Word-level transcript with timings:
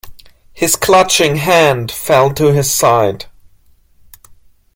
His 0.51 0.75
clutching 0.75 1.35
hand 1.35 1.91
fell 1.91 2.33
to 2.33 2.47
his 2.51 2.71
side. 2.71 3.25